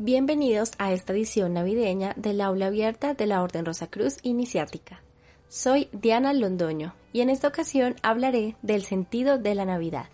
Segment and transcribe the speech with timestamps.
[0.00, 5.02] Bienvenidos a esta edición navideña del aula abierta de la Orden Rosacruz Iniciática.
[5.48, 10.06] Soy Diana Londoño y en esta ocasión hablaré del sentido de la Navidad.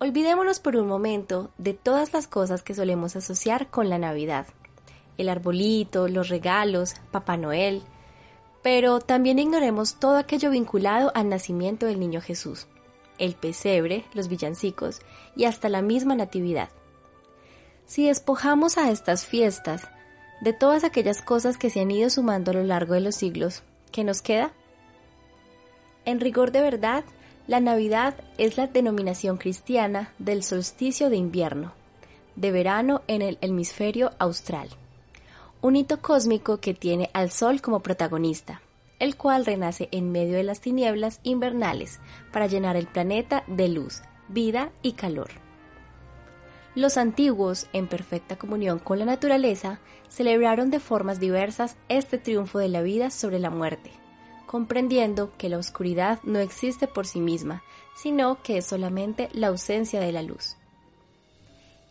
[0.00, 4.46] Olvidémonos por un momento de todas las cosas que solemos asociar con la Navidad.
[5.16, 7.80] El arbolito, los regalos, Papá Noel,
[8.62, 12.66] pero también ignoremos todo aquello vinculado al nacimiento del niño Jesús,
[13.16, 15.00] el pesebre, los villancicos
[15.34, 16.68] y hasta la misma natividad.
[17.86, 19.88] Si despojamos a estas fiestas
[20.40, 23.62] de todas aquellas cosas que se han ido sumando a lo largo de los siglos,
[23.90, 24.52] ¿qué nos queda?
[26.04, 27.04] En rigor de verdad,
[27.46, 31.72] la Navidad es la denominación cristiana del solsticio de invierno,
[32.36, 34.68] de verano en el hemisferio austral.
[35.60, 38.62] Un hito cósmico que tiene al Sol como protagonista,
[38.98, 42.00] el cual renace en medio de las tinieblas invernales
[42.32, 45.30] para llenar el planeta de luz, vida y calor.
[46.74, 52.68] Los antiguos, en perfecta comunión con la naturaleza, celebraron de formas diversas este triunfo de
[52.68, 53.90] la vida sobre la muerte,
[54.46, 57.62] comprendiendo que la oscuridad no existe por sí misma,
[57.94, 60.56] sino que es solamente la ausencia de la luz.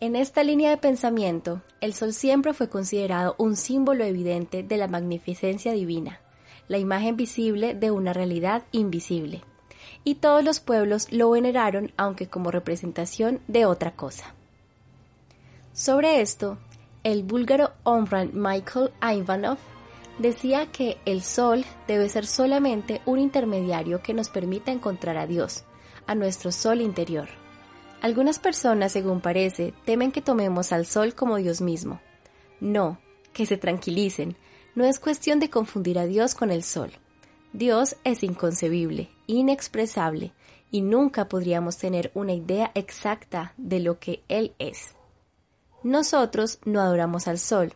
[0.00, 4.88] En esta línea de pensamiento, el sol siempre fue considerado un símbolo evidente de la
[4.88, 6.20] magnificencia divina,
[6.66, 9.44] la imagen visible de una realidad invisible,
[10.02, 14.34] y todos los pueblos lo veneraron aunque como representación de otra cosa.
[15.72, 16.58] Sobre esto,
[17.02, 19.56] el búlgaro Omran Michael Ivanov
[20.18, 25.64] decía que el sol debe ser solamente un intermediario que nos permita encontrar a Dios,
[26.06, 27.28] a nuestro sol interior.
[28.02, 32.02] Algunas personas, según parece, temen que tomemos al sol como Dios mismo.
[32.60, 32.98] No,
[33.32, 34.36] que se tranquilicen,
[34.74, 36.90] no es cuestión de confundir a Dios con el sol.
[37.54, 40.34] Dios es inconcebible, inexpresable,
[40.70, 44.94] y nunca podríamos tener una idea exacta de lo que Él es.
[45.82, 47.74] Nosotros no adoramos al sol,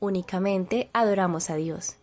[0.00, 1.96] únicamente adoramos a Dios.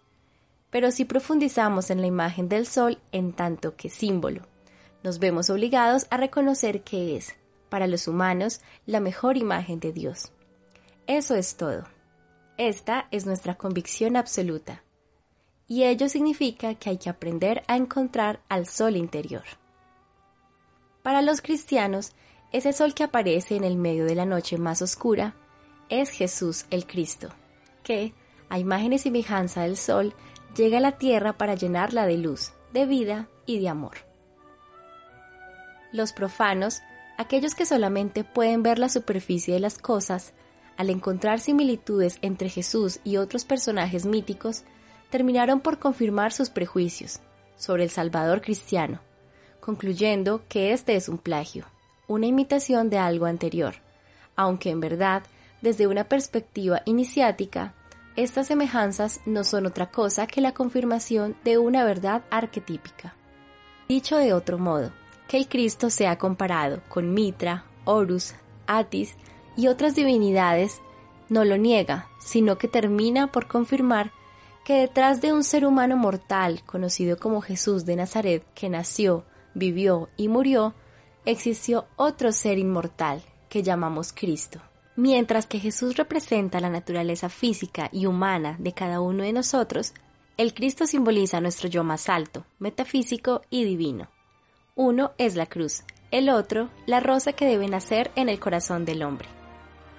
[0.71, 4.41] Pero si profundizamos en la imagen del sol en tanto que símbolo,
[5.03, 7.35] nos vemos obligados a reconocer que es,
[7.69, 10.31] para los humanos, la mejor imagen de Dios.
[11.05, 11.83] Eso es todo.
[12.57, 14.83] Esta es nuestra convicción absoluta.
[15.67, 19.43] Y ello significa que hay que aprender a encontrar al sol interior.
[21.03, 22.13] Para los cristianos,
[22.51, 25.35] ese sol que aparece en el medio de la noche más oscura
[25.89, 27.29] es Jesús el Cristo,
[27.83, 28.13] que,
[28.49, 30.13] a imagen y semejanza del sol,
[30.55, 33.97] llega a la tierra para llenarla de luz, de vida y de amor.
[35.91, 36.81] Los profanos,
[37.17, 40.33] aquellos que solamente pueden ver la superficie de las cosas,
[40.77, 44.63] al encontrar similitudes entre Jesús y otros personajes míticos,
[45.09, 47.21] terminaron por confirmar sus prejuicios
[47.55, 48.99] sobre el Salvador cristiano,
[49.61, 51.65] concluyendo que este es un plagio,
[52.07, 53.75] una imitación de algo anterior,
[54.35, 55.23] aunque en verdad,
[55.61, 57.73] desde una perspectiva iniciática,
[58.15, 63.15] estas semejanzas no son otra cosa que la confirmación de una verdad arquetípica.
[63.89, 64.91] Dicho de otro modo,
[65.27, 68.35] que el Cristo sea comparado con Mitra, Horus,
[68.67, 69.15] Atis
[69.57, 70.81] y otras divinidades
[71.29, 74.11] no lo niega, sino que termina por confirmar
[74.63, 79.23] que detrás de un ser humano mortal conocido como Jesús de Nazaret que nació,
[79.53, 80.73] vivió y murió,
[81.25, 84.61] existió otro ser inmortal que llamamos Cristo.
[84.95, 89.93] Mientras que Jesús representa la naturaleza física y humana de cada uno de nosotros,
[90.37, 94.09] el Cristo simboliza nuestro yo más alto, metafísico y divino.
[94.75, 99.03] Uno es la cruz, el otro la rosa que debe nacer en el corazón del
[99.03, 99.27] hombre.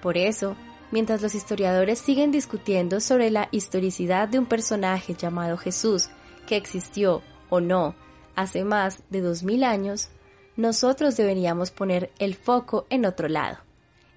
[0.01, 0.55] Por eso,
[0.91, 6.09] mientras los historiadores siguen discutiendo sobre la historicidad de un personaje llamado Jesús,
[6.47, 7.95] que existió o no
[8.35, 10.09] hace más de dos mil años,
[10.57, 13.59] nosotros deberíamos poner el foco en otro lado,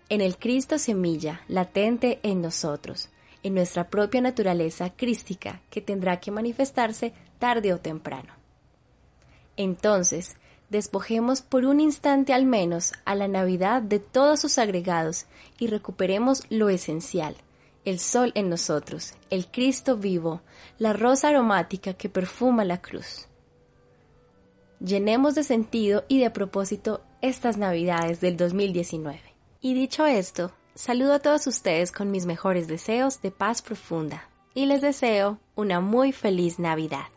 [0.08, 3.10] en el Cristo semilla latente en nosotros,
[3.42, 8.32] en nuestra propia naturaleza crística que tendrá que manifestarse tarde o temprano.
[9.56, 10.36] Entonces,
[10.70, 15.26] despojemos por un instante al menos a la Navidad de todos sus agregados
[15.58, 17.36] y recuperemos lo esencial,
[17.84, 20.40] el sol en nosotros, el Cristo vivo,
[20.78, 23.29] la rosa aromática que perfuma la cruz.
[24.80, 29.20] Llenemos de sentido y de propósito estas Navidades del 2019.
[29.60, 34.64] Y dicho esto, saludo a todos ustedes con mis mejores deseos de paz profunda y
[34.64, 37.08] les deseo una muy feliz Navidad.